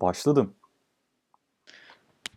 Başladım. 0.00 0.54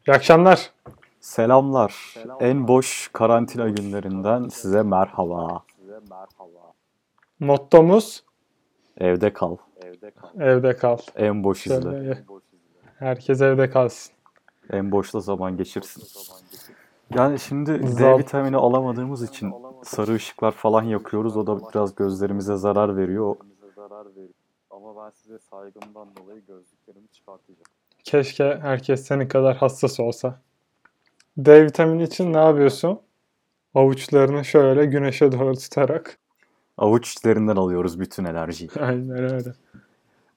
İyi 0.08 0.12
akşamlar. 0.14 0.72
Selamlar. 1.20 2.16
En 2.40 2.68
boş 2.68 3.10
karantina 3.14 3.70
günlerinden 3.70 4.48
size 4.48 4.84
merhaba. 4.84 5.64
Mottomuz 7.40 8.24
Evde 8.98 9.34
kal. 9.34 9.58
evde 10.40 10.76
kal. 10.78 10.98
En 11.16 11.44
boş 11.44 11.68
izle. 11.68 11.82
Şöyle, 11.82 12.24
herkes 13.00 13.42
evde 13.42 13.70
kalsın. 13.70 14.14
En 14.70 14.92
boşta 14.92 15.20
zaman 15.20 15.58
geçirsin. 15.58 16.04
Yani 17.16 17.40
şimdi 17.40 17.84
D 17.84 17.88
Zal- 17.88 18.18
vitamini 18.20 18.58
alamadığımız 18.58 19.24
için 19.24 19.54
sarı 19.84 20.14
ışıklar 20.14 20.52
falan 20.52 20.84
yakıyoruz. 20.84 21.38
O 21.38 21.48
da 21.48 21.70
biraz 21.70 21.96
gözlerimize 21.96 22.56
zarar 22.58 22.98
veriyor. 22.98 23.36
Ama 24.72 25.06
ben 25.06 25.12
size 25.16 25.40
saygımdan 25.40 26.16
dolayı 26.16 26.42
gözlüklerimi 26.46 27.08
çıkartacağım. 27.12 27.64
Keşke 28.04 28.60
herkes 28.62 29.06
senin 29.06 29.28
kadar 29.28 29.58
hassas 29.58 30.00
olsa. 30.00 30.40
D 31.38 31.66
vitamini 31.66 32.04
için 32.04 32.34
ne 32.34 32.38
yapıyorsun? 32.38 33.00
Avuçlarını 33.76 34.46
şöyle 34.46 34.86
güneşe 34.86 35.32
doğru 35.32 35.58
tutarak. 35.58 36.18
Avuç 36.78 37.12
içlerinden 37.12 37.56
alıyoruz 37.56 38.00
bütün 38.00 38.26
enerjiyi. 38.26 38.70
Aynen 38.80 39.34
öyle. 39.34 39.54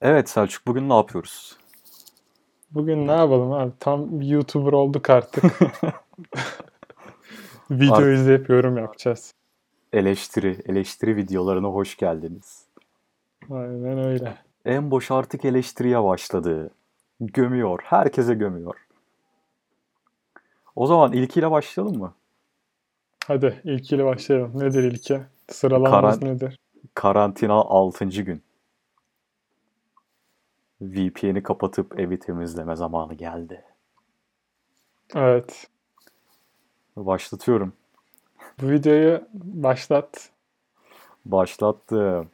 Evet 0.01 0.28
Selçuk 0.28 0.66
bugün 0.66 0.89
ne 0.89 0.95
yapıyoruz? 0.95 1.56
Bugün 2.70 3.06
ne 3.06 3.12
yapalım 3.12 3.53
abi? 3.53 3.73
Tam 3.80 4.20
bir 4.20 4.27
YouTuber 4.27 4.73
olduk 4.73 5.11
artık. 5.11 5.45
Video 7.70 7.95
Art- 7.95 8.14
izleyip 8.14 8.48
yorum 8.48 8.78
yapacağız. 8.78 9.34
Eleştiri, 9.92 10.59
eleştiri 10.66 11.16
videolarına 11.16 11.69
hoş 11.69 11.97
geldiniz. 11.97 12.63
Aynen 13.51 13.98
öyle. 13.98 14.39
En 14.65 14.91
boş 14.91 15.11
artık 15.11 15.45
eleştiriye 15.45 16.05
başladı. 16.05 16.71
Gömüyor. 17.21 17.80
Herkese 17.84 18.34
gömüyor. 18.34 18.87
O 20.77 20.87
zaman 20.87 21.12
ilkiyle 21.12 21.51
başlayalım 21.51 21.98
mı? 21.98 22.14
Hadi 23.27 23.61
ilkiyle 23.64 24.05
başlayalım. 24.05 24.61
Nedir 24.61 24.83
ilki? 24.83 25.20
Sıralamamız 25.51 26.20
Karan- 26.20 26.34
nedir? 26.34 26.59
Karantina 26.95 27.55
6. 27.55 28.05
gün. 28.25 28.42
VPN'i 30.81 31.42
kapatıp 31.42 32.01
evi 32.01 32.19
temizleme 32.19 32.77
zamanı 32.77 33.14
geldi. 33.14 33.64
Evet. 35.14 35.67
Başlatıyorum. 36.97 37.73
Bu 38.62 38.70
videoyu 38.70 39.29
başlat. 39.34 40.31
Başlattım. 41.25 42.31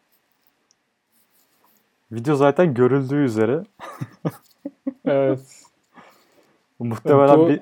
Video 2.13 2.35
zaten 2.37 2.75
görüldüğü 2.75 3.25
üzere 3.25 3.63
Evet. 5.05 5.41
muhtemelen 6.79 7.39
Bu- 7.39 7.49
bir 7.49 7.61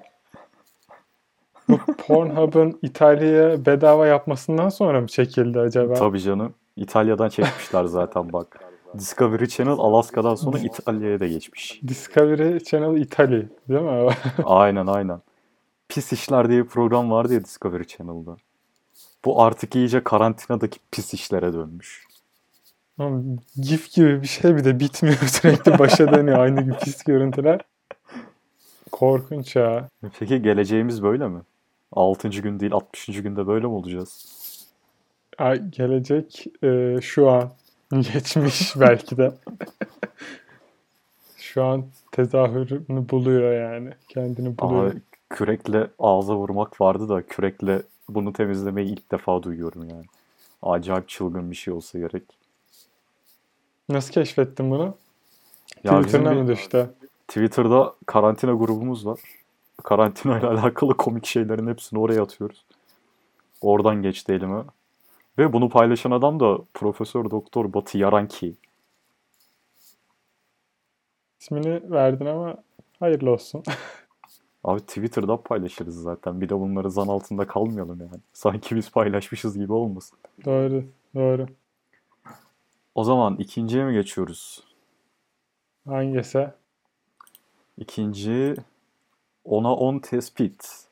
Bu 1.69 1.79
Pornhub'ın 1.99 2.79
İtalya'ya 2.83 3.67
bedava 3.67 4.07
yapmasından 4.07 4.69
sonra 4.69 5.01
mı 5.01 5.07
çekildi 5.07 5.61
acaba? 5.61 5.95
tabii 5.95 6.21
canım 6.21 6.55
İtalya'dan 6.77 7.29
çekmişler 7.29 7.85
zaten 7.85 8.33
bak. 8.33 8.61
Discovery 8.99 9.47
Channel 9.47 9.73
Alaska'dan 9.79 10.35
sonra 10.35 10.59
İtalya'ya 10.59 11.21
da 11.21 11.27
geçmiş. 11.27 11.81
Discovery 11.89 12.59
Channel 12.59 12.97
İtalya 13.01 13.43
değil 13.69 13.81
mi? 13.81 14.09
Aynen 14.45 14.87
aynen. 14.87 15.21
Pis 15.89 16.13
İşler 16.13 16.49
diye 16.49 16.65
bir 16.65 16.69
program 16.69 17.11
vardı 17.11 17.35
ya 17.35 17.45
Discovery 17.45 17.85
Channel'da. 17.85 18.37
Bu 19.25 19.43
artık 19.43 19.75
iyice 19.77 20.05
karantinadaki 20.05 20.79
pis 20.91 21.15
işlere 21.15 21.53
dönmüş. 21.53 22.08
GIF 23.61 23.93
gibi 23.95 24.23
bir 24.23 24.27
şey 24.27 24.57
bir 24.57 24.65
de 24.65 24.81
bitmiyor 24.81 25.17
sürekli 25.27 25.79
başa 25.79 26.13
dönüyor 26.13 26.39
aynı 26.39 26.79
pis 26.79 27.03
görüntüler. 27.03 27.61
Korkunç 28.93 29.57
ya. 29.57 29.89
Peki 30.19 30.43
geleceğimiz 30.43 31.03
böyle 31.03 31.29
mi? 31.29 31.41
6. 31.93 32.29
gün 32.29 32.61
değil 32.61 32.73
60. 32.73 33.23
günde 33.23 33.47
böyle 33.47 33.67
mi 33.67 33.73
olacağız? 33.73 34.39
Ay, 35.39 35.71
gelecek 35.71 36.47
e, 36.63 36.99
şu 37.03 37.31
an 37.31 37.51
geçmiş 37.93 38.81
belki 38.81 39.17
de. 39.17 39.33
şu 41.37 41.65
an 41.65 41.85
tezahürünü 42.13 43.09
buluyor 43.09 43.53
yani. 43.53 43.91
Kendini 44.09 44.59
buluyor. 44.59 44.91
Ama 44.91 45.01
kürekle 45.31 45.87
ağza 45.99 46.37
vurmak 46.37 46.81
vardı 46.81 47.09
da 47.09 47.23
kürekle 47.23 47.83
bunu 48.09 48.33
temizlemeyi 48.33 48.89
ilk 48.89 49.13
defa 49.13 49.43
duyuyorum 49.43 49.89
yani. 49.89 50.05
Acayip 50.63 51.09
çılgın 51.09 51.51
bir 51.51 51.57
şey 51.57 51.75
olsa 51.75 51.99
gerek. 51.99 52.23
Nasıl 53.89 54.13
keşfettin 54.13 54.71
bunu? 54.71 54.95
Ya 55.85 56.05
bir- 56.05 56.19
mı 56.19 56.49
düştü? 56.49 56.91
Twitter'da 57.29 57.95
karantina 58.07 58.53
grubumuz 58.53 59.07
var. 59.07 59.21
Karantina 59.83 60.39
ile 60.39 60.47
alakalı 60.61 60.97
komik 60.97 61.27
şeylerin 61.27 61.67
hepsini 61.67 62.01
oraya 62.01 62.23
atıyoruz. 62.23 62.65
Oradan 63.61 64.03
geçti 64.03 64.33
elime. 64.33 64.63
Ve 65.39 65.53
bunu 65.53 65.69
paylaşan 65.69 66.11
adam 66.11 66.41
da 66.41 66.59
Profesör 66.75 67.31
Doktor 67.31 67.73
Batı 67.75 67.99
Yaranki. 67.99 68.55
İsmini 71.41 71.91
verdin 71.91 72.27
ama 72.27 72.57
hayırlı 73.01 73.31
olsun. 73.31 73.63
Abi 74.65 74.81
Twitter'da 74.81 75.43
paylaşırız 75.43 76.03
zaten. 76.03 76.41
Bir 76.41 76.49
de 76.49 76.61
bunları 76.61 76.91
zan 76.91 77.09
altında 77.09 77.47
kalmayalım 77.47 78.01
yani. 78.01 78.21
Sanki 78.33 78.77
biz 78.77 78.91
paylaşmışız 78.91 79.59
gibi 79.59 79.73
olmasın. 79.73 80.19
doğru, 80.45 80.85
doğru. 81.15 81.47
O 82.99 83.05
zaman 83.05 83.37
ikinciye 83.37 83.85
mi 83.85 83.93
geçiyoruz? 83.93 84.65
Hangisi? 85.89 86.49
İkinci 87.77 88.55
ona 89.45 89.75
10 89.75 89.99
tespit. 89.99 90.89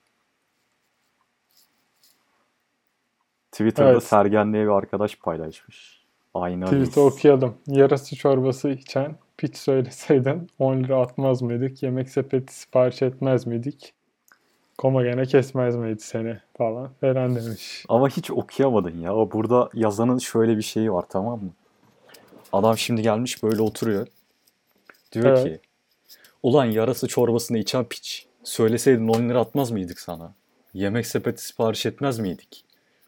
Twitter'da 3.52 3.90
Evet. 3.90 4.02
Sergen 4.02 4.52
diye 4.52 4.64
bir 4.64 4.70
arkadaş 4.70 5.16
paylaşmış. 5.16 6.04
Aynı 6.34 6.64
Tweet'i 6.64 7.00
okuyalım. 7.00 7.54
Yarası 7.66 8.16
çorbası 8.16 8.68
içen 8.68 9.16
piç 9.36 9.56
söyleseydin 9.56 10.50
10 10.58 10.76
lira 10.76 11.00
atmaz 11.00 11.42
mıydık? 11.42 11.82
Yemek 11.82 12.08
sepeti 12.08 12.54
sipariş 12.54 13.02
etmez 13.02 13.46
miydik? 13.46 13.94
Koma 14.78 15.02
gene 15.02 15.24
kesmez 15.24 15.76
miydi 15.76 16.00
seni 16.00 16.38
falan 16.58 16.90
falan 17.00 17.36
demiş. 17.36 17.84
Ama 17.88 18.08
hiç 18.08 18.30
okuyamadın 18.30 18.98
ya. 18.98 19.12
Burada 19.12 19.70
yazanın 19.74 20.18
şöyle 20.18 20.56
bir 20.56 20.62
şeyi 20.62 20.92
var 20.92 21.04
tamam 21.08 21.44
mı? 21.44 21.50
Adam 22.52 22.78
şimdi 22.78 23.02
gelmiş 23.02 23.42
böyle 23.42 23.62
oturuyor. 23.62 24.06
Diyor 25.12 25.26
Evet. 25.26 25.44
ki 25.44 25.60
Ulan 26.42 26.64
yarası 26.64 27.08
çorbasını 27.08 27.58
içen 27.58 27.84
piç. 27.84 28.26
Söyleseydin 28.44 29.08
10 29.08 29.28
lira 29.28 29.40
atmaz 29.40 29.70
mıydık 29.70 30.00
sana? 30.00 30.34
Yemek 30.74 31.06
sepeti 31.06 31.44
sipariş 31.44 31.86
etmez 31.86 32.18
miydik? 32.18 32.64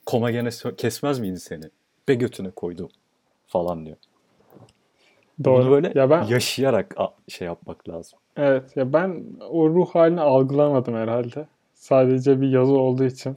Koma 0.07 0.31
gene 0.31 0.49
kesmez 0.77 1.19
miydi 1.19 1.41
seni? 1.41 1.65
Be 2.09 2.15
götüne 2.15 2.51
koydu 2.51 2.89
falan 3.47 3.87
diyor. 3.87 3.97
Doğru. 5.45 5.63
Bunu 5.63 5.71
böyle 5.71 5.93
ya 5.95 6.11
ben 6.11 6.23
yaşayarak 6.23 6.97
şey 7.29 7.47
yapmak 7.47 7.89
lazım. 7.89 8.19
evet 8.37 8.77
ya 8.77 8.93
ben 8.93 9.25
o 9.51 9.69
ruh 9.69 9.89
halini 9.91 10.21
algılamadım 10.21 10.95
herhalde. 10.95 11.47
Sadece 11.75 12.41
bir 12.41 12.49
yazı 12.49 12.73
olduğu 12.73 13.05
için. 13.05 13.37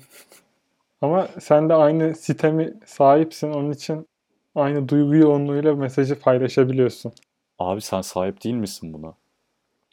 Ama 1.01 1.27
sen 1.39 1.69
de 1.69 1.73
aynı 1.73 2.15
sitemi 2.15 2.73
sahipsin. 2.85 3.51
Onun 3.51 3.71
için 3.71 4.07
aynı 4.55 4.89
duygu 4.89 5.15
yoğunluğuyla 5.15 5.75
mesajı 5.75 6.19
paylaşabiliyorsun. 6.19 7.11
Abi 7.59 7.81
sen 7.81 8.01
sahip 8.01 8.43
değil 8.43 8.55
misin 8.55 8.93
buna? 8.93 9.13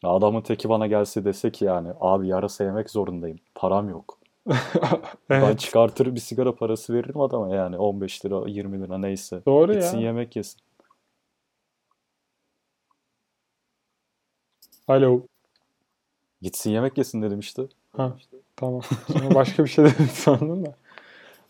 Adamın 0.03 0.41
teki 0.41 0.69
bana 0.69 0.87
gelse 0.87 1.25
dese 1.25 1.51
ki 1.51 1.65
yani 1.65 1.89
abi 1.99 2.27
yarasa 2.27 2.63
yemek 2.63 2.89
zorundayım. 2.89 3.39
Param 3.55 3.89
yok. 3.89 4.19
Ben 5.29 5.41
Evet. 5.41 5.59
çıkartır 5.59 6.15
bir 6.15 6.19
sigara 6.19 6.55
parası 6.55 6.93
veririm 6.93 7.21
adama 7.21 7.55
yani 7.55 7.77
15 7.77 8.25
lira 8.25 8.47
20 8.49 8.81
lira 8.83 8.97
neyse. 8.97 9.41
Doğru 9.45 9.73
Gitsin 9.73 9.97
ya. 9.97 10.03
yemek 10.03 10.35
yesin. 10.35 10.61
Alo. 14.87 15.21
Gitsin 16.41 16.71
yemek 16.71 16.97
yesin 16.97 17.21
dedim 17.21 17.39
işte. 17.39 17.63
Ha, 17.97 18.17
tamam. 18.55 18.81
Sonra 19.07 19.35
başka 19.35 19.63
bir 19.63 19.69
şey 19.69 19.85
dedim 19.85 20.09
sandım 20.13 20.65
da. 20.65 20.75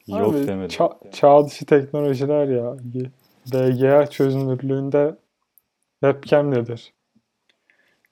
Yok 0.09 0.35
Abi, 0.35 0.47
demedim. 0.47 0.77
ça- 0.77 1.11
çağ 1.11 1.45
dışı 1.45 1.65
teknolojiler 1.65 2.47
ya. 2.47 2.75
Bir 2.79 3.09
VGA 3.53 4.07
çözünürlüğünde 4.07 5.15
webcam 6.03 6.51
nedir? 6.51 6.93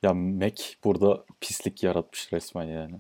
Ya 0.04 0.14
Mac 0.14 0.64
burada 0.84 1.26
pislik 1.42 1.84
yaratmış 1.84 2.34
resmen 2.34 2.64
yani. 2.64 2.96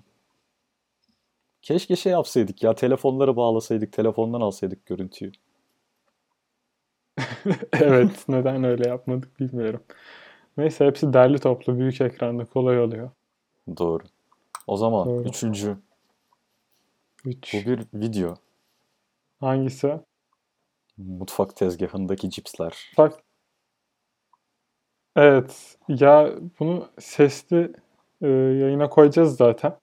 Keşke 1.61 1.95
şey 1.95 2.11
yapsaydık 2.11 2.63
ya 2.63 2.75
telefonları 2.75 3.35
bağlasaydık 3.35 3.93
telefondan 3.93 4.41
alsaydık 4.41 4.85
görüntüyü. 4.85 5.31
evet, 7.73 8.25
neden 8.27 8.63
öyle 8.63 8.89
yapmadık 8.89 9.39
bilmiyorum. 9.39 9.83
Neyse 10.57 10.85
hepsi 10.85 11.13
derli 11.13 11.39
toplu 11.39 11.79
büyük 11.79 12.01
ekranda 12.01 12.45
kolay 12.45 12.79
oluyor. 12.79 13.11
Doğru. 13.77 14.03
O 14.67 14.77
zaman 14.77 15.07
Doğru. 15.07 15.27
üçüncü. 15.29 15.77
3. 17.25 17.53
Bu 17.53 17.57
bir 17.57 17.79
video. 17.93 18.35
Hangisi? 19.39 19.99
Mutfak 20.97 21.55
tezgahındaki 21.55 22.29
cipsler. 22.29 22.91
Bak. 22.97 23.13
Evet. 25.15 25.77
Ya 25.87 26.31
bunu 26.59 26.89
sesli 26.99 27.71
e, 28.21 28.27
yayına 28.27 28.89
koyacağız 28.89 29.37
zaten. 29.37 29.77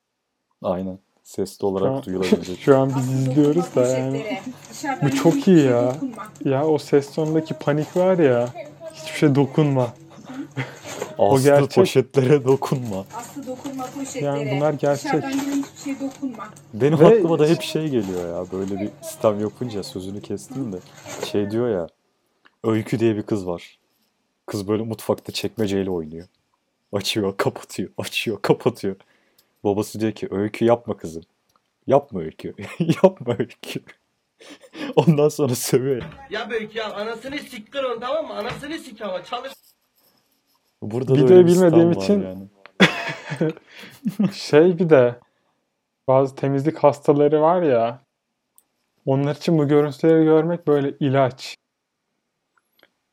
Aynen. 0.62 0.99
Sesli 1.23 1.61
Şu 1.61 1.67
an, 1.67 1.73
olarak 1.73 2.06
duyulabilecek. 2.06 2.59
şu 2.61 2.79
an 2.79 2.93
biz 2.97 3.12
izliyoruz 3.12 3.75
da 3.75 3.87
yani. 3.87 4.41
Bu 5.03 5.11
çok 5.11 5.49
iyi 5.49 5.67
ya. 5.67 5.97
Ya 6.45 6.67
o 6.67 6.79
ses 6.79 7.15
tonundaki 7.15 7.55
panik 7.55 7.97
var 7.97 8.19
ya. 8.19 8.49
Hiçbir 8.93 9.19
şey 9.19 9.35
dokunma. 9.35 9.95
Aslı 11.19 11.43
gerçek. 11.43 11.75
poşetlere 11.75 12.45
dokunma. 12.45 13.05
Aslı 13.15 13.47
dokunma 13.47 13.85
poşetlere. 13.87 14.25
Yani 14.25 14.51
bunlar 14.51 14.73
gerçek. 14.73 15.25
Şey 15.85 16.01
dokunma. 16.01 16.49
Benim 16.75 17.01
Ve- 17.01 17.07
aklıma 17.07 17.39
da 17.39 17.47
hep 17.47 17.63
şey 17.63 17.89
geliyor 17.89 18.29
ya. 18.29 18.53
Böyle 18.53 18.81
bir 18.81 18.91
sistem 19.03 19.41
yapınca 19.41 19.83
sözünü 19.83 20.23
kestim 20.23 20.73
de. 20.73 20.79
Şey 21.27 21.51
diyor 21.51 21.69
ya. 21.69 21.87
Öykü 22.65 22.99
diye 22.99 23.17
bir 23.17 23.23
kız 23.23 23.47
var. 23.47 23.79
Kız 24.47 24.69
böyle 24.69 24.83
mutfakta 24.83 25.33
çekmeceyle 25.33 25.91
oynuyor. 25.91 26.27
Açıyor, 26.93 27.37
kapatıyor, 27.37 27.91
açıyor, 27.99 28.43
kapatıyor. 28.43 28.97
Babası 29.65 30.01
diyor 30.01 30.13
ki 30.13 30.29
öykü 30.31 30.65
yapma 30.65 30.97
kızım. 30.97 31.23
Yapma 31.87 32.21
öykü. 32.21 32.55
yapma 33.03 33.37
öykü. 33.39 33.81
Ondan 34.97 35.29
sonra 35.29 35.55
sövüyor. 35.55 36.03
Ya 36.31 36.51
büyük 36.51 36.77
ya 36.77 36.93
anasını 36.93 37.39
siktir 37.39 37.83
onu 37.85 38.01
tamam 38.01 38.27
mı? 38.27 38.35
Anasını 38.35 38.79
sik 38.79 39.01
ama 39.03 39.25
çalış. 39.25 39.53
Burada 40.83 41.15
bir 41.15 41.21
sistem 41.21 41.47
bilmediğim 41.47 41.93
için- 41.93 42.23
yani. 42.23 42.49
Şey 44.33 44.79
bir 44.79 44.91
de 44.91 45.15
bazı 46.09 46.35
temizlik 46.35 46.79
hastaları 46.79 47.41
var 47.41 47.62
ya. 47.62 48.01
Onlar 49.06 49.35
için 49.37 49.59
bu 49.59 49.69
görüntüleri 49.69 50.25
görmek 50.25 50.67
böyle 50.67 50.95
ilaç. 51.01 51.55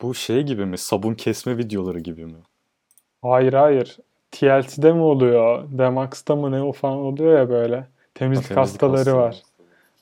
Bu 0.01 0.13
şey 0.13 0.43
gibi 0.43 0.65
mi? 0.65 0.77
Sabun 0.77 1.13
kesme 1.13 1.57
videoları 1.57 1.99
gibi 1.99 2.25
mi? 2.25 2.37
Hayır 3.21 3.53
hayır. 3.53 3.97
TLC'de 4.31 4.93
mi 4.93 5.01
oluyor? 5.01 5.63
Demax'ta 5.71 6.35
mı 6.35 6.51
ne 6.51 6.61
o 6.61 6.71
falan 6.71 6.97
oluyor 6.97 7.39
ya 7.39 7.49
böyle. 7.49 7.87
Temizlik, 8.15 8.47
Temizlik 8.47 8.57
hastaları 8.57 8.97
hastaları. 8.99 9.17
var. 9.27 9.41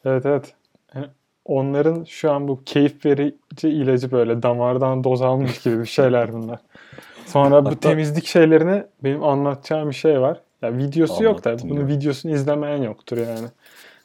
Evet 0.05 0.25
evet. 0.25 0.53
Yani 0.95 1.07
onların 1.45 2.03
şu 2.03 2.31
an 2.31 2.47
bu 2.47 2.63
keyif 2.65 3.05
verici 3.05 3.69
ilacı 3.69 4.11
böyle 4.11 4.43
damardan 4.43 5.03
doz 5.03 5.21
almış 5.21 5.61
gibi 5.61 5.79
bir 5.79 5.85
şeyler 5.85 6.33
bunlar. 6.33 6.59
Sonra 7.25 7.65
bu 7.65 7.69
Hatta- 7.69 7.79
temizlik 7.89 8.25
şeylerine 8.25 8.87
benim 9.03 9.23
anlatacağım 9.23 9.89
bir 9.89 9.95
şey 9.95 10.21
var. 10.21 10.41
Ya 10.61 10.77
videosu 10.77 11.23
yok 11.23 11.43
da 11.43 11.57
bunun 11.59 11.81
ya. 11.81 11.87
videosunu 11.87 12.31
izlemeyen 12.31 12.81
yoktur 12.81 13.17
yani. 13.17 13.47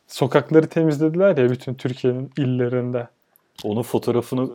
Sokakları 0.06 0.66
temizlediler 0.66 1.36
ya 1.36 1.50
bütün 1.50 1.74
Türkiye'nin 1.74 2.30
illerinde. 2.38 3.08
Onun 3.64 3.82
fotoğrafını 3.82 4.50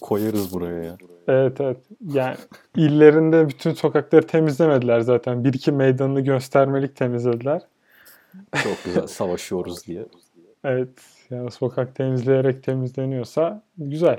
koyarız 0.00 0.54
buraya 0.54 0.84
ya. 0.84 0.96
Evet 1.28 1.60
evet. 1.60 1.78
Yani 2.12 2.36
illerinde 2.76 3.48
bütün 3.48 3.74
sokakları 3.74 4.26
temizlemediler 4.26 5.00
zaten. 5.00 5.44
Bir 5.44 5.52
iki 5.52 5.72
meydanını 5.72 6.20
göstermelik 6.20 6.96
temizlediler. 6.96 7.62
Çok 8.62 8.84
güzel 8.84 9.06
savaşıyoruz 9.06 9.86
diye. 9.86 10.06
Evet. 10.64 10.88
Yani 11.30 11.50
sokak 11.50 11.94
temizleyerek 11.94 12.62
temizleniyorsa 12.62 13.62
güzel. 13.78 14.18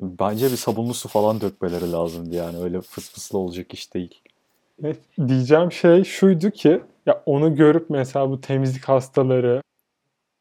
Bence 0.00 0.46
bir 0.46 0.56
sabunlu 0.56 0.94
su 0.94 1.08
falan 1.08 1.40
dökmeleri 1.40 1.92
lazımdı 1.92 2.34
yani. 2.34 2.62
Öyle 2.62 2.80
fıs 2.80 3.10
fıslı 3.12 3.38
olacak 3.38 3.74
iş 3.74 3.94
değil. 3.94 4.20
Ne 4.80 4.94
diyeceğim 5.28 5.72
şey 5.72 6.04
şuydu 6.04 6.50
ki 6.50 6.80
ya 7.06 7.22
onu 7.26 7.54
görüp 7.56 7.90
mesela 7.90 8.30
bu 8.30 8.40
temizlik 8.40 8.84
hastaları 8.84 9.62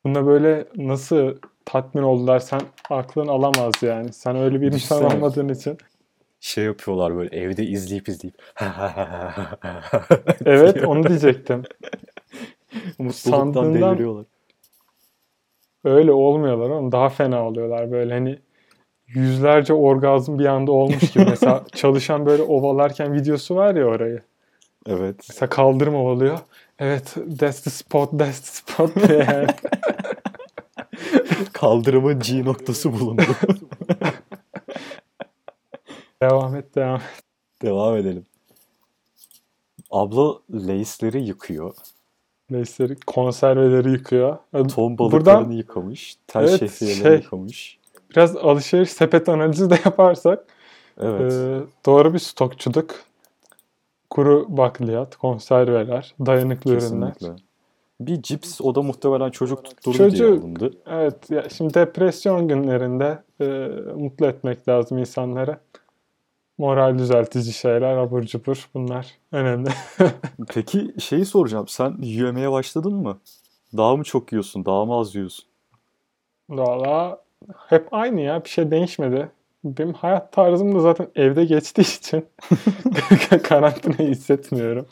buna 0.06 0.26
böyle 0.26 0.66
nasıl 0.76 1.36
tatmin 1.66 2.04
oldular 2.04 2.40
sen 2.40 2.62
aklın 2.90 3.28
alamaz 3.28 3.74
yani. 3.82 4.14
Sen 4.14 4.36
öyle 4.36 4.62
bir 4.62 4.68
insan 4.68 5.00
Düşünsene. 5.00 5.16
olmadığın 5.18 5.50
için. 5.50 5.78
Şey 6.40 6.64
yapıyorlar 6.64 7.16
böyle 7.16 7.38
evde 7.38 7.64
izleyip 7.66 8.10
izleyip. 8.10 8.36
Evet 10.46 10.84
onu 10.88 11.08
diyecektim. 11.08 11.64
Mutluluktan 13.00 13.52
Sandığından- 13.54 13.74
deliriyorlar. 13.92 14.26
Öyle 15.84 16.12
olmuyorlar 16.12 16.70
oğlum. 16.70 16.92
Daha 16.92 17.10
fena 17.10 17.48
oluyorlar 17.48 17.92
böyle 17.92 18.14
hani 18.14 18.40
yüzlerce 19.14 19.74
orgazm 19.74 20.40
bir 20.40 20.46
anda 20.46 20.72
olmuş 20.72 21.12
gibi. 21.12 21.26
Mesela 21.30 21.64
çalışan 21.76 22.26
böyle 22.26 22.44
ovalarken 22.44 23.14
videosu 23.14 23.56
var 23.56 23.76
ya 23.76 23.86
orayı. 23.86 24.22
Evet. 24.86 25.16
Mesela 25.30 25.50
kaldırım 25.50 25.96
ovalıyor. 25.96 26.40
Evet 26.80 27.16
that's 27.40 27.62
the 27.62 27.70
spot 27.70 28.20
that's 28.20 28.42
the 28.42 28.74
spot 28.74 29.10
diye. 29.10 29.48
Kaldırımın 31.54 32.20
G 32.20 32.46
noktası 32.46 32.94
bulundu. 32.94 33.22
devam 36.22 36.56
et 36.56 36.76
devam 36.76 36.96
et. 36.96 37.24
Devam 37.62 37.98
edelim. 37.98 38.26
Abla 39.92 40.36
Lace'leri 40.54 41.24
yıkıyor. 41.24 41.74
Neyse 42.50 42.96
konserveleri 43.08 43.92
yıkıyor. 43.92 44.38
Ton 44.76 44.98
balıklarını 44.98 45.40
Buradan 45.40 45.52
yıkamış. 45.52 46.16
Tel 46.28 46.42
Evet, 46.42 46.60
şehriyeleri 46.60 47.04
şey- 47.04 47.16
yıkamış. 47.16 47.81
Biraz 48.16 48.36
alışveriş 48.38 48.90
sepet 48.92 49.30
analizi 49.30 49.70
de 49.70 49.80
yaparsak 49.86 50.46
Evet. 51.02 51.34
e, 51.34 51.60
doğru 51.86 52.14
bir 52.14 52.20
stokçuluk. 52.20 52.96
Kuru 54.10 54.46
bakliyat, 54.50 55.16
konserveler, 55.16 56.16
dayanıklı 56.26 56.72
ürünler. 56.72 57.14
Kesinlikle. 57.14 57.44
Bir 58.00 58.22
cips 58.22 58.62
o 58.62 58.76
da 58.76 58.82
muhtemelen 58.82 59.32
çocuk 59.32 59.66
tutturdu 59.66 59.98
Çocuk- 59.98 60.18
diye 60.18 60.30
alındı. 60.40 60.72
Evet, 60.88 61.32
ya 61.32 61.50
şimdi 61.50 61.74
depresyon 61.74 62.48
günlerinde 62.48 63.24
e, 63.42 63.46
mutlu 63.96 64.26
etmek 64.26 64.70
lazım 64.70 64.98
insanları. 64.98 65.58
Moral 66.58 66.98
düzeltici 67.00 67.54
şeyler, 67.54 67.98
abur 67.98 68.22
cubur 68.24 68.70
bunlar 68.74 69.08
önemli. 69.32 69.70
Peki 70.48 70.94
şeyi 71.00 71.26
soracağım. 71.26 71.68
Sen 71.68 71.96
yemeye 72.02 72.52
başladın 72.52 72.94
mı? 72.94 73.18
Daha 73.78 73.96
mı 73.96 74.04
çok 74.04 74.32
yiyorsun? 74.32 74.66
Daha 74.66 74.86
mı 74.86 74.94
az 74.96 75.16
yiyorsun? 75.16 75.46
Valla 76.50 77.22
hep 77.68 77.88
aynı 77.92 78.22
ya, 78.22 78.44
bir 78.44 78.50
şey 78.50 78.72
değişmedi. 78.72 79.30
Benim 79.64 79.94
hayat 79.94 80.32
tarzım 80.32 80.76
da 80.76 80.80
zaten 80.80 81.08
evde 81.16 81.46
geçtiği 81.46 81.82
için 81.98 82.26
karantinayı 83.44 84.10
hissetmiyorum. 84.10 84.86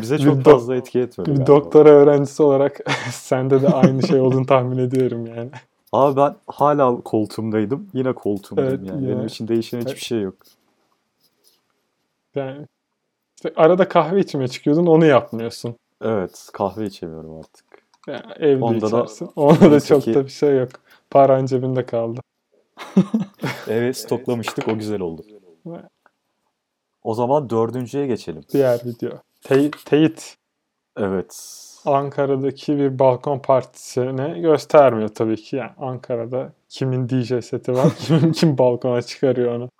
Bize 0.00 0.18
Bir 0.18 0.22
çok 0.22 0.36
do- 0.36 0.42
fazla 0.42 0.76
etki 0.76 1.00
etmedi 1.00 1.30
Bir 1.30 1.34
galiba. 1.34 1.46
doktora 1.46 1.88
öğrencisi 1.88 2.42
olarak 2.42 2.80
sende 3.10 3.62
de 3.62 3.68
aynı 3.68 4.02
şey 4.02 4.20
olduğunu 4.20 4.46
tahmin 4.46 4.78
ediyorum 4.78 5.26
yani. 5.26 5.50
Abi 5.92 6.16
ben 6.16 6.34
hala 6.46 7.00
koltuğumdaydım. 7.00 7.88
Yine 7.94 8.12
koltuğumdayım 8.12 8.70
Evet, 8.74 8.88
yani. 8.88 9.02
yine. 9.02 9.12
Benim 9.16 9.26
için 9.26 9.48
değişen 9.48 9.78
hiçbir 9.78 9.90
Evet. 9.92 10.02
şey 10.02 10.20
yok. 10.20 10.34
Yani 12.34 12.66
işte 13.36 13.52
arada 13.56 13.88
kahve 13.88 14.20
içmeye 14.20 14.48
çıkıyordun 14.48 14.86
onu 14.86 15.06
yapmıyorsun. 15.06 15.76
Evet, 16.04 16.48
kahve 16.52 16.84
içemiyorum 16.86 17.38
artık. 17.38 17.64
Yani 18.08 18.32
evde 18.38 18.64
Onda 18.64 18.80
da- 18.80 18.86
içersin. 18.86 19.30
Onda 19.36 19.70
da 19.70 19.80
çok 19.80 20.02
ki- 20.02 20.14
da 20.14 20.24
bir 20.24 20.30
şey 20.30 20.56
yok. 20.56 20.68
Paran 21.10 21.46
cebinde 21.46 21.86
kaldı. 21.86 22.20
Eve 23.68 23.92
stoklamıştık, 23.92 24.68
o 24.68 24.78
güzel 24.78 25.00
oldu. 25.00 25.22
O 27.02 27.14
zaman 27.14 27.50
dördüncüye 27.50 28.06
geçelim. 28.06 28.42
Diğer 28.52 28.80
video. 28.84 29.10
Te- 29.42 29.70
teyit 29.70 30.36
Evet. 30.96 31.60
Ankara'daki 31.84 32.78
bir 32.78 32.98
balkon 32.98 33.38
partisini 33.38 34.40
göstermiyor 34.40 35.08
tabii 35.08 35.36
ki. 35.36 35.56
Yani 35.56 35.70
Ankara'da 35.78 36.52
kimin 36.68 37.08
DJ 37.08 37.44
seti 37.44 37.72
var, 37.72 37.92
kimin 37.98 38.32
kim 38.32 38.58
balkona 38.58 39.02
çıkarıyor 39.02 39.54
onu. 39.56 39.70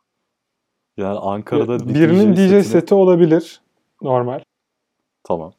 Yani 0.97 1.19
Ankara'da 1.19 1.89
bir 1.89 1.95
Birinin 1.95 2.33
DJ, 2.37 2.39
setini- 2.39 2.63
seti 2.63 2.95
olabilir 2.95 3.63
normal 4.03 4.41
Tamam. 5.25 5.53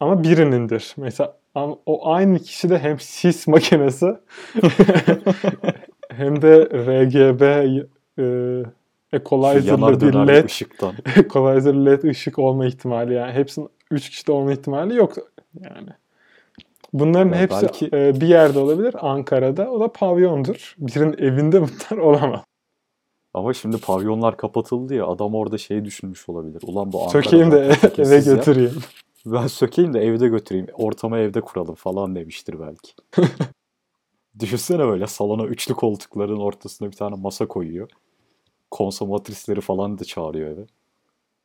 ama 0.00 0.22
birinindir. 0.22 0.94
Mesela 0.96 1.36
ama 1.56 1.76
o 1.86 2.08
aynı 2.10 2.38
kişi 2.38 2.70
de 2.70 2.78
hem 2.78 3.00
sis 3.00 3.46
makinesi 3.46 4.06
hem 6.08 6.42
de 6.42 6.64
RGB 6.64 7.42
e, 8.18 8.24
equalizer'lı 9.12 10.00
bir 10.00 10.12
led 10.12 10.44
ışıktan. 10.44 10.94
equalizer 11.16 11.74
led 11.74 12.02
ışık 12.02 12.38
olma 12.38 12.66
ihtimali 12.66 13.14
yani 13.14 13.32
hepsinin 13.32 13.68
3 13.90 14.10
kişide 14.10 14.32
olma 14.32 14.52
ihtimali 14.52 14.94
yok 14.94 15.12
yani. 15.60 15.88
Bunların 16.92 17.32
Ya 17.32 17.38
hepsi 17.38 17.62
belki- 17.62 17.96
e, 17.96 18.20
bir 18.20 18.26
yerde 18.26 18.58
olabilir. 18.58 18.94
Ankara'da 19.00 19.70
o 19.70 19.80
da 19.80 19.92
pavyondur. 19.92 20.74
Birinin 20.78 21.18
evinde 21.18 21.60
bunlar 21.62 22.02
olamaz. 22.02 22.40
Ama 23.34 23.54
şimdi 23.54 23.78
pavyonlar 23.78 24.36
kapatıldı 24.36 24.94
ya 24.94 25.06
adam 25.06 25.34
orada 25.34 25.58
şey 25.58 25.84
düşünmüş 25.84 26.28
olabilir. 26.28 26.62
Ulan 26.66 26.92
bu 26.92 27.10
Sökeyim 27.10 27.52
de 27.52 27.62
Ankara'da 27.62 28.02
eve 28.02 28.34
götüreyim. 28.34 28.82
Ben 29.32 29.46
sökeyim 29.46 29.94
de 29.94 30.00
evde 30.00 30.28
götüreyim. 30.28 30.66
Ortama 30.74 31.18
evde 31.18 31.40
kuralım 31.40 31.74
falan 31.74 32.16
demiştir 32.16 32.56
belki. 32.60 32.92
Düşünsene 34.38 34.78
böyle 34.86 35.06
salona 35.06 35.44
üçlü 35.44 35.74
koltukların 35.74 36.36
ortasına 36.36 36.90
bir 36.90 36.96
tane 36.96 37.16
masa 37.16 37.48
koyuyor. 37.48 37.90
Konsomatrisleri 38.70 39.60
falan 39.60 39.98
da 39.98 40.04
çağırıyor 40.04 40.50
eve. 40.50 40.66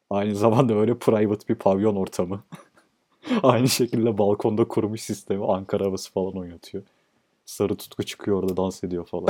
Aynı 0.10 0.36
zamanda 0.36 0.76
böyle 0.76 0.98
private 1.00 1.48
bir 1.48 1.56
pavyon 1.56 1.96
ortamı. 1.96 2.44
Aynı 3.44 3.70
şekilde 3.70 4.18
balkonda 4.18 4.68
kurmuş 4.68 5.02
sistemi 5.02 5.46
Ankara 5.46 5.86
havası 5.86 6.12
falan 6.12 6.38
oynatıyor. 6.38 6.84
Sarı 7.46 7.76
tutku 7.76 8.04
çıkıyor 8.04 8.44
orada 8.44 8.58
dans 8.58 8.84
ediyor 8.84 9.06
falan. 9.06 9.30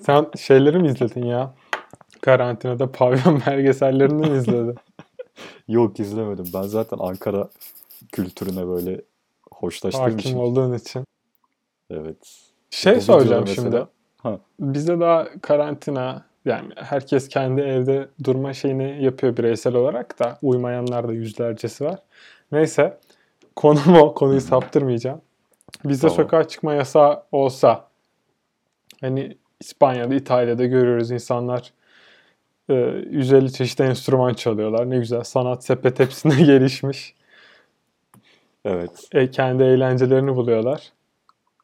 Sen 0.00 0.26
şeyleri 0.38 0.78
mi 0.78 0.88
izledin 0.88 1.24
ya? 1.26 1.54
Karantinada 2.20 2.92
pavyon 2.92 3.42
belgesellerini 3.46 4.30
mi 4.30 4.36
izledin? 4.38 4.76
Yok 5.68 6.00
izlemedim. 6.00 6.44
Ben 6.54 6.62
zaten 6.62 6.98
Ankara 7.00 7.48
kültürüne 8.12 8.66
böyle 8.66 9.00
hoşlaştığım 9.52 10.02
Hakim 10.02 10.18
için. 10.18 10.36
olduğun 10.38 10.74
için. 10.74 11.04
Evet. 11.90 12.16
Şey 12.70 12.96
Bu 12.96 13.00
soracağım 13.00 13.42
videoda 13.42 13.54
şimdi. 13.54 13.66
mesela- 13.68 13.88
Ha. 14.22 14.38
Bizde 14.60 15.00
daha 15.00 15.28
karantina 15.42 16.24
yani 16.44 16.68
herkes 16.76 17.28
kendi 17.28 17.60
evde 17.60 18.08
durma 18.24 18.52
şeyini 18.54 19.04
yapıyor 19.04 19.36
bireysel 19.36 19.74
olarak 19.74 20.18
da 20.18 20.38
uymayanlar 20.42 21.08
da 21.08 21.12
yüzlercesi 21.12 21.84
var. 21.84 21.98
Neyse 22.52 22.98
konum 23.56 23.96
o. 23.96 24.14
Konuyu 24.14 24.40
saptırmayacağım. 24.40 25.20
Bizde 25.84 26.08
Tamam. 26.08 26.16
sokağa 26.16 26.48
çıkma 26.48 26.74
yasağı 26.74 27.22
olsa 27.32 27.88
hani 29.00 29.36
İspanya'da, 29.60 30.14
İtalya'da 30.14 30.64
görüyoruz 30.64 31.10
insanlar 31.10 31.72
e, 32.68 32.74
150 33.10 33.52
çeşit 33.52 33.80
enstrüman 33.80 34.34
çalıyorlar. 34.34 34.90
Ne 34.90 34.98
güzel 34.98 35.22
sanat 35.22 35.64
sepet 35.64 36.00
hepsinde 36.00 36.34
gelişmiş. 36.42 37.14
Evet. 38.64 39.08
E, 39.12 39.30
kendi 39.30 39.62
eğlencelerini 39.62 40.36
buluyorlar. 40.36 40.92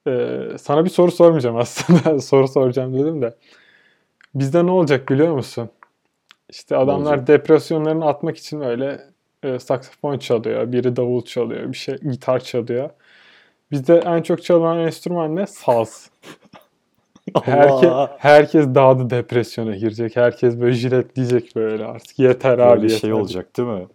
E, 0.06 0.38
sana 0.58 0.84
bir 0.84 0.90
soru 0.90 1.10
sormayacağım 1.10 1.56
aslında. 1.60 2.20
soru 2.20 2.48
soracağım 2.48 2.94
dedim 2.94 3.22
de. 3.22 3.34
Bizde 4.34 4.66
ne 4.66 4.70
olacak 4.70 5.08
biliyor 5.08 5.34
musun? 5.34 5.70
İşte 6.50 6.76
adamlar 6.76 7.26
depresyonlarını 7.26 8.06
atmak 8.06 8.36
için 8.36 8.60
öyle 8.60 9.00
e, 9.42 9.58
saksafon 9.58 10.18
çalıyor. 10.18 10.72
Biri 10.72 10.96
davul 10.96 11.24
çalıyor. 11.24 11.72
Bir 11.72 11.76
şey 11.76 11.96
gitar 11.96 12.40
çalıyor. 12.40 12.90
Bizde 13.70 13.98
en 13.98 14.22
çok 14.22 14.44
çalınan 14.44 14.78
enstrüman 14.78 15.36
ne? 15.36 15.46
Saz. 15.46 16.10
Herke, 17.42 17.90
herkes 18.18 18.66
dağda 18.66 19.10
depresyona 19.10 19.76
girecek. 19.76 20.16
Herkes 20.16 20.60
böyle 20.60 20.74
jiletleyecek 20.74 21.56
böyle 21.56 21.84
artık. 21.84 22.18
Yeter 22.18 22.58
abi 22.58 22.70
Böyle 22.70 22.82
yeter. 22.82 22.98
şey 22.98 23.12
olacak 23.12 23.56
değil 23.56 23.68
mi? 23.68 23.86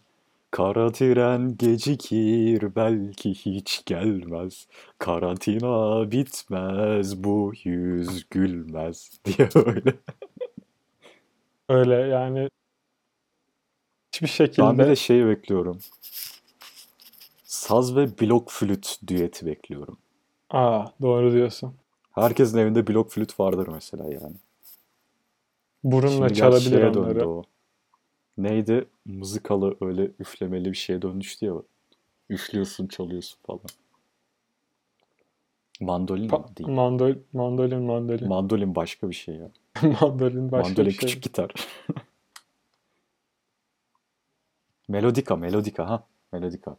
Kara 0.52 0.92
tren 0.92 1.58
gecikir 1.58 2.76
belki 2.76 3.34
hiç 3.34 3.84
gelmez. 3.86 4.68
Karantina 5.00 6.12
bitmez 6.12 7.24
bu 7.24 7.54
yüz 7.64 8.30
gülmez 8.30 9.20
diye 9.26 9.50
öyle. 9.56 9.94
Öyle 11.70 11.96
yani 11.96 12.50
hiçbir 14.14 14.28
şekilde 14.28 14.68
Ben 14.68 14.80
bir 14.80 14.88
de 14.88 14.96
şeyi 14.96 15.26
bekliyorum. 15.26 15.80
Saz 17.44 17.96
ve 17.96 18.20
blok 18.20 18.52
flüt 18.52 18.98
düeti 19.08 19.46
bekliyorum. 19.46 19.98
Aa, 20.50 20.86
doğru 21.02 21.34
diyorsun. 21.34 21.76
Herkesin 22.14 22.58
evinde 22.58 22.88
blok 22.88 23.12
flüt 23.12 23.40
vardır 23.40 23.68
mesela 23.68 24.04
yani. 24.04 24.36
Burunla 25.84 26.28
Şimdi 26.30 26.34
çalabilir 26.34 26.82
onları. 26.82 27.16
döndü 27.16 27.26
o. 27.26 27.44
Neydi? 28.38 28.86
Mızıkalı 29.06 29.76
öyle 29.82 30.12
üflemeli 30.20 30.72
bir 30.72 30.78
şeye 30.78 31.02
dönmüştü 31.02 31.46
ya. 31.46 31.54
Üflüyorsun, 32.30 32.88
çalıyorsun 32.88 33.40
falan. 33.48 33.62
Mandolin 35.82 36.30
Pa- 36.30 36.50
mi? 36.50 36.58
değil. 36.58 36.70
mandol, 36.70 37.16
mandolin, 37.34 37.82
mandolin. 37.82 38.28
Mandolin 38.28 38.76
başka 38.76 39.10
bir 39.10 39.16
şey 39.16 39.36
ya. 39.36 39.52
mandolin 40.02 40.52
başka 40.52 40.70
Mandolin 40.70 40.88
bir 40.90 40.94
şey. 40.94 41.10
küçük 41.10 41.24
gitar. 41.24 41.52
Melodika, 44.88 45.36
melodika 45.36 45.90
ha. 45.90 46.04
Melodika. 46.32 46.78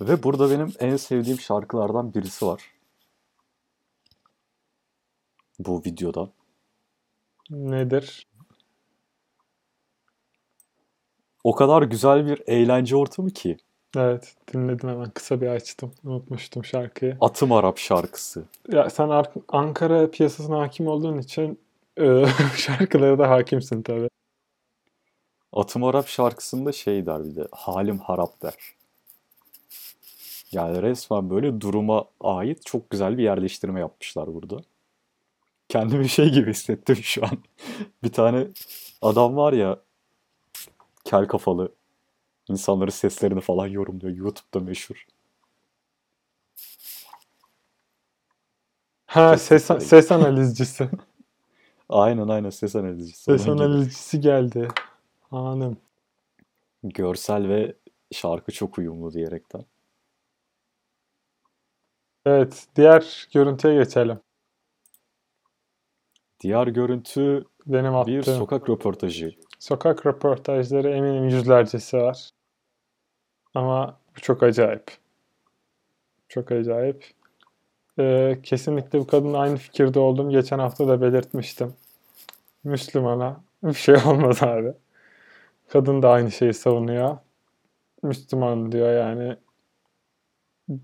Ve 0.00 0.22
burada 0.22 0.50
benim 0.50 0.72
en 0.80 0.96
sevdiğim 0.96 1.40
şarkılardan 1.40 2.14
birisi 2.14 2.46
var. 2.46 2.62
Bu 5.58 5.82
videoda. 5.84 6.30
Nedir? 7.50 8.26
O 11.44 11.54
kadar 11.54 11.82
güzel 11.82 12.26
bir 12.26 12.42
eğlence 12.46 12.96
ortamı 12.96 13.30
ki. 13.30 13.56
Evet, 13.96 14.34
dinledim 14.52 14.88
hemen. 14.88 15.10
Kısa 15.10 15.40
bir 15.40 15.46
açtım. 15.46 15.92
Unutmuştum 16.04 16.64
şarkıyı. 16.64 17.16
Atım 17.20 17.52
Arap 17.52 17.78
şarkısı. 17.78 18.44
Ya 18.72 18.90
sen 18.90 19.08
Ar- 19.08 19.32
Ankara 19.48 20.10
piyasasına 20.10 20.58
hakim 20.60 20.86
olduğun 20.86 21.18
için 21.18 21.60
e, 22.00 22.24
şarkılara 22.56 23.18
da 23.18 23.30
hakimsin 23.30 23.82
tabii. 23.82 24.08
Atım 25.52 25.84
Arap 25.84 26.06
şarkısında 26.08 26.72
şey 26.72 27.06
der 27.06 27.24
bir 27.24 27.36
de. 27.36 27.48
Halim 27.52 27.98
harap 27.98 28.42
der. 28.42 28.54
Yani 30.52 30.82
resmen 30.82 31.30
böyle 31.30 31.60
duruma 31.60 32.04
ait 32.20 32.66
çok 32.66 32.90
güzel 32.90 33.18
bir 33.18 33.22
yerleştirme 33.22 33.80
yapmışlar 33.80 34.34
burada. 34.34 34.56
Kendimi 35.68 36.08
şey 36.08 36.30
gibi 36.32 36.50
hissettim 36.50 36.96
şu 36.96 37.24
an. 37.24 37.38
Bir 38.02 38.12
tane 38.12 38.46
adam 39.02 39.36
var 39.36 39.52
ya 39.52 39.80
kel 41.04 41.28
kafalı 41.28 41.72
insanların 42.48 42.90
seslerini 42.90 43.40
falan 43.40 43.66
yorumluyor. 43.66 44.16
YouTube'da 44.16 44.60
meşhur. 44.60 45.06
Ha 49.06 49.36
ses, 49.38 49.64
ses 49.80 50.12
analizcisi. 50.12 50.88
Aynen 51.88 52.28
aynen 52.28 52.50
ses 52.50 52.76
analizcisi. 52.76 53.22
ses 53.22 53.48
Onun 53.48 53.56
gibi. 53.56 53.64
analizcisi 53.64 54.20
geldi. 54.20 54.68
Anım. 55.32 55.76
Görsel 56.84 57.48
ve 57.48 57.74
şarkı 58.12 58.52
çok 58.52 58.78
uyumlu 58.78 59.12
diyerekten. 59.12 59.64
Evet, 62.26 62.66
diğer 62.76 63.28
görüntüye 63.34 63.74
geçelim. 63.74 64.20
Diğer 66.40 66.66
görüntü 66.66 67.44
Benim 67.66 67.94
attığım. 67.96 68.14
bir 68.14 68.22
sokak 68.22 68.70
röportajı. 68.70 69.34
Sokak 69.58 70.06
röportajları 70.06 70.90
eminim 70.90 71.24
yüzlercesi 71.28 71.96
var. 71.96 72.30
Ama 73.54 74.00
bu 74.16 74.20
çok 74.20 74.42
acayip. 74.42 74.84
Çok 76.28 76.52
acayip. 76.52 77.10
Ee, 77.98 78.38
kesinlikle 78.42 78.98
bu 78.98 79.06
kadınla 79.06 79.38
aynı 79.38 79.56
fikirde 79.56 79.98
oldum. 79.98 80.30
Geçen 80.30 80.58
hafta 80.58 80.88
da 80.88 81.02
belirtmiştim. 81.02 81.74
Müslümana 82.64 83.40
bir 83.62 83.72
şey 83.74 83.94
olmaz 84.06 84.42
abi. 84.42 84.72
Kadın 85.68 86.02
da 86.02 86.10
aynı 86.10 86.30
şeyi 86.30 86.54
savunuyor. 86.54 87.18
Müslüman 88.02 88.72
diyor 88.72 88.92
yani 88.92 89.36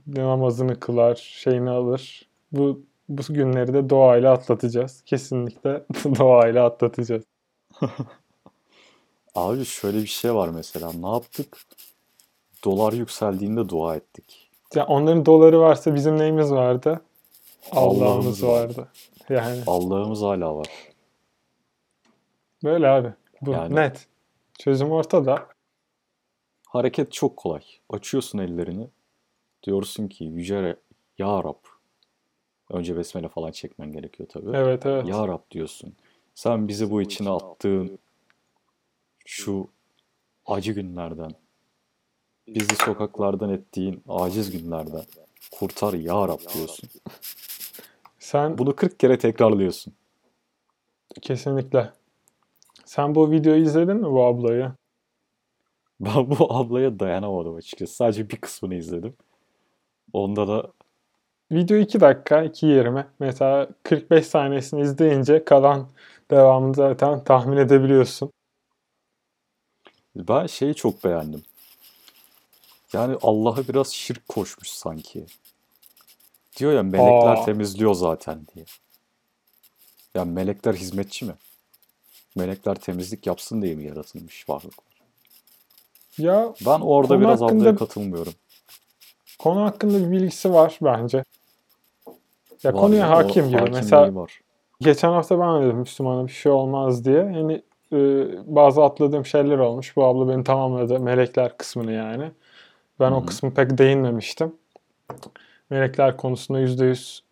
namazını 0.07 0.81
kılar, 0.81 1.15
şeyini 1.15 1.71
alır. 1.71 2.29
Bu 2.53 2.83
bu 3.09 3.23
günleri 3.35 3.75
de 3.75 3.91
doğayla 3.91 4.33
atlatacağız. 4.33 5.03
Kesinlikle 5.07 5.85
doğayla 6.19 6.67
atlatacağız. 6.67 7.25
Abi 9.35 9.65
şöyle 9.65 9.99
bir 9.99 10.07
şey 10.07 10.35
var 10.35 10.49
mesela. 10.49 10.93
Ne 10.93 11.09
yaptık? 11.09 11.59
Dolar 12.65 12.93
yükseldiğinde 12.93 13.69
dua 13.69 13.97
ettik. 13.97 14.51
Ya 14.75 14.87
onların 14.87 15.27
doları 15.27 15.61
varsa 15.61 15.95
bizim 15.95 16.19
neyimiz 16.19 16.53
vardı? 16.53 17.01
Allah'ımız 17.73 18.03
Allah'ımız 18.03 18.43
var. 18.43 18.51
vardı. 18.65 18.89
Yani 19.29 19.63
Allah'ımız 19.67 20.23
hala 20.23 20.57
var. 20.57 20.67
böyle 22.65 22.89
abi. 22.89 23.13
Bu 23.41 23.51
Yani- 23.51 23.75
net. 23.75 24.07
Çözüm 24.59 24.91
ortada. 24.91 25.47
Hareket 26.69 27.13
çok 27.13 27.37
kolay. 27.37 27.63
Açıyorsun 27.91 28.39
ellerini. 28.39 28.89
Diyorsun 29.63 30.09
ki 30.09 30.25
Yüce 30.25 30.77
Ya 31.19 31.45
Rab. 31.45 31.65
Önce 32.71 32.97
besmele 32.97 33.29
falan 33.29 33.51
çekmen 33.51 33.93
gerekiyor 33.93 34.29
tabii. 34.29 34.51
Evet 34.57 34.87
evet. 34.87 35.09
Ya 35.09 35.29
Rab 35.29 35.51
diyorsun. 35.51 35.95
Sen 36.35 36.69
bizi 36.69 36.91
bu 36.91 37.03
içine 37.03 37.31
attığın 37.31 37.99
şu 39.27 39.69
acı 40.47 40.73
günlerden, 40.73 41.31
bizi 42.47 42.77
sokaklardan 42.77 43.51
ettiğin 43.51 44.03
aciz 44.09 44.51
günlerden 44.51 45.05
kurtar 45.51 45.93
Ya 45.95 46.29
Rab 46.29 46.41
diyorsun. 46.55 46.91
Sen 48.19 48.59
Bunu 48.59 48.77
40 48.77 49.01
kere 49.01 49.19
tekrarlıyorsun. 49.19 49.95
kesinlikle. 51.23 51.93
Sen 52.85 53.15
bu 53.15 53.31
videoyu 53.31 53.63
izledin 53.63 53.97
mi 53.97 54.11
bu 54.11 54.25
ablayı? 54.25 54.73
Ben 56.01 56.31
bu 56.31 56.55
ablaya 56.55 56.99
dayanamadım 57.01 57.55
açıkçası. 57.55 57.95
Sadece 57.95 58.31
bir 58.31 58.37
kısmını 58.37 58.75
izledim. 58.75 59.17
Onda 60.13 60.49
da 60.49 60.73
Video 61.53 61.77
2 61.77 62.01
dakika, 62.01 62.45
2.20. 62.45 63.05
Mesela 63.19 63.69
45 63.83 64.27
saniyesini 64.27 64.81
izleyince 64.81 65.45
kalan 65.45 65.89
devamını 66.31 66.75
zaten 66.75 67.25
tahmin 67.25 67.57
edebiliyorsun. 67.57 68.33
ben 70.17 70.47
şeyi 70.47 70.75
çok 70.75 71.05
beğendim. 71.05 71.43
Yani 72.93 73.17
Allah'a 73.23 73.69
biraz 73.69 73.89
şirk 73.93 74.29
koşmuş 74.29 74.69
sanki. 74.71 75.27
Diyor 76.57 76.73
ya 76.73 76.83
melekler 76.83 77.37
Aa. 77.37 77.45
temizliyor 77.45 77.95
zaten 77.95 78.47
diye. 78.55 78.65
Ya 80.15 80.25
melekler 80.25 80.75
hizmetçi 80.75 81.25
mi? 81.25 81.35
Melekler 82.37 82.75
temizlik 82.75 83.27
yapsın 83.27 83.63
diye 83.63 83.75
mi 83.75 83.85
yaratılmış 83.85 84.49
varlıklar? 84.49 84.85
Ya 86.19 86.55
Ben 86.67 86.81
orada 86.81 87.21
biraz 87.21 87.41
hakkında- 87.41 87.61
ablaya 87.61 87.77
katılmıyorum. 87.77 88.33
Konu 89.43 89.65
hakkında 89.65 89.99
bir 89.99 90.11
bilgisi 90.11 90.53
var 90.53 90.79
bence. 90.83 91.25
Ya 92.63 92.73
Var 92.73 92.81
konuya 92.81 93.01
ya, 93.01 93.11
hakim 93.11 93.49
gibi. 93.49 93.71
Mesela 93.73 94.15
var. 94.15 94.41
Geçen 94.81 95.09
hafta 95.13 95.41
ben 95.41 95.63
de 95.63 95.67
dedim 95.67 95.79
Müslümana 95.79 96.27
bir 96.27 96.33
şey 96.33 96.53
olmaz 96.53 97.05
diye. 97.05 97.17
Yani 97.17 97.63
e, 97.93 97.99
bazı 98.57 98.83
atladığım 98.83 99.27
şeyler 99.27 99.59
olmuş. 99.59 99.97
Bu 99.97 100.05
abla 100.05 100.29
beni 100.29 100.45
tamamladı. 100.45 101.01
Melekler 101.01 101.57
kısmını 101.57 101.93
yani. 101.93 102.31
Ben 103.01 103.11
Hı 103.11 103.15
o 103.15 103.27
kısmı 103.27 103.55
pek 103.55 103.79
değinmemiştim. 103.79 104.55
Melekler 105.71 106.17
konusunda 106.17 106.61
%100 106.61 107.23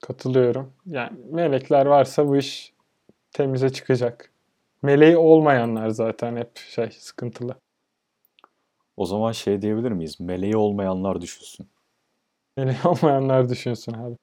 katılıyorum. 0.00 0.72
Yani 0.86 1.10
melekler 1.30 1.86
varsa 1.86 2.28
bu 2.28 2.36
iş 2.36 2.72
temize 3.32 3.70
çıkacak. 3.70 4.30
Meleği 4.82 5.16
olmayanlar 5.16 5.88
zaten 5.88 6.36
hep 6.36 6.56
şey 6.56 6.90
sıkıntılı. 6.90 7.54
O 8.96 9.06
zaman 9.06 9.32
şey 9.32 9.62
diyebilir 9.62 9.92
miyiz? 9.92 10.20
Meleği 10.20 10.56
olmayanlar 10.56 11.20
düşünsün. 11.20 11.68
Meleği 12.56 12.78
olmayanlar 12.84 13.48
düşünsün 13.48 13.92
abi. 13.92 14.16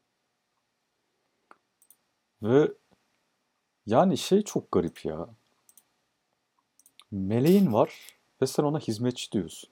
Ve 2.42 2.72
yani 3.86 4.18
şey 4.18 4.42
çok 4.42 4.72
garip 4.72 5.06
ya. 5.06 5.28
Meleğin 7.12 7.74
var 7.74 7.94
ve 8.42 8.48
sen 8.48 8.64
ona 8.64 8.80
hizmetçi 8.80 9.32
diyorsun. 9.32 9.70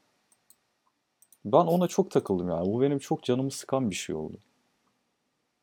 Ben 1.45 1.57
ona 1.57 1.87
çok 1.87 2.11
takıldım 2.11 2.49
yani. 2.49 2.65
Bu 2.65 2.81
benim 2.81 2.99
çok 2.99 3.23
canımı 3.23 3.51
sıkan 3.51 3.89
bir 3.89 3.95
şey 3.95 4.15
oldu. 4.15 4.37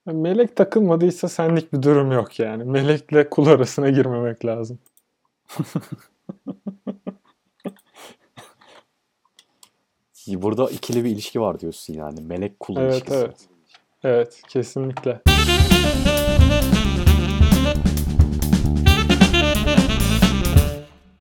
Melek 0.07 0.57
takılmadıysa 0.57 1.28
senlik 1.28 1.73
bir 1.73 1.83
durum 1.83 2.12
yok 2.12 2.38
yani. 2.38 2.64
Melekle 2.64 3.30
kul 3.30 3.47
arasına 3.47 3.90
girmemek 3.90 4.45
lazım. 4.45 4.78
Burada 10.37 10.70
ikili 10.70 11.04
bir 11.04 11.11
ilişki 11.11 11.40
var 11.40 11.61
diyorsun 11.61 11.94
yani. 11.94 12.20
Melek 12.20 12.61
kul 12.61 12.76
Evet 12.76 12.92
ilişkisi. 12.94 13.16
evet. 13.18 13.37
Evet 14.04 14.42
kesinlikle. 14.49 15.20